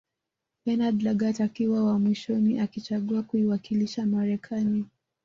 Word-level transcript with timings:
Bernard 0.65 1.01
Lagat 1.01 1.37
akiwa 1.41 1.83
wa 1.83 1.99
mwishoni 1.99 2.59
akichagua 2.59 3.23
kuiwakilisha 3.23 4.05
Marekani 4.05 4.85